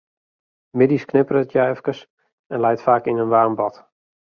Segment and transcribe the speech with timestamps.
[0.83, 2.03] Middeis knipperet hja efkes
[2.55, 3.75] en leit faak yn in waarm bad.